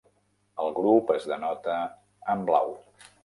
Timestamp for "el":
0.63-0.71